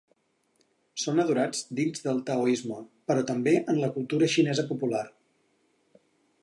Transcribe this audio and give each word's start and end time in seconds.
Són 1.03 1.21
adorats 1.23 1.59
dins 1.79 2.01
del 2.07 2.23
taoisme, 2.31 2.79
però 3.11 3.25
també 3.33 3.55
en 3.75 3.81
la 3.85 3.93
cultura 3.99 4.33
xinesa 4.37 4.69
popular. 4.73 5.05